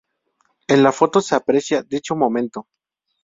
[0.67, 2.65] En la foto se aprecia dicho momento.